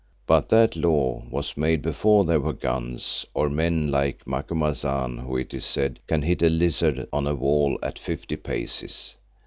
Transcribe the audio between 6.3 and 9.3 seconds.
a lizard on a wall at fifty paces.